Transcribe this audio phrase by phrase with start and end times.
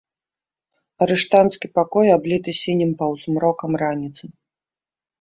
[1.07, 4.23] Арыштанцкі пакой абліты сінім паўзмрокам раніцы.